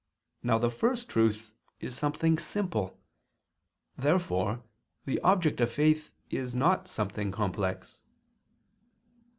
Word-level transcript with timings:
Now 0.41 0.57
the 0.57 0.71
First 0.71 1.07
Truth 1.09 1.53
is 1.79 1.95
something 1.95 2.39
simple. 2.39 2.99
Therefore 3.95 4.63
the 5.05 5.19
object 5.19 5.61
of 5.61 5.69
faith 5.71 6.09
is 6.31 6.55
not 6.55 6.87
something 6.87 7.31
complex. 7.31 8.01